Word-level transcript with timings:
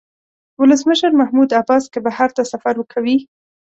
ولسمشر 0.59 1.09
محمود 1.09 1.53
عباس 1.59 1.89
که 1.93 1.99
بهر 2.05 2.29
ته 2.35 2.43
سفر 2.51 2.75
کوي. 2.93 3.17